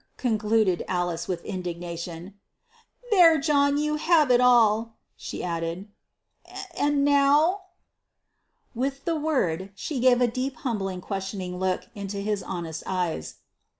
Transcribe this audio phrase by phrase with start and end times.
[0.17, 2.33] concluded Alice with indignation.
[3.11, 3.77] "There, John!
[3.77, 5.89] you have it all," she added."
[6.75, 7.65] And now?"
[8.73, 13.35] With the word she gave a deep, humbly questioning look into his honest eyes.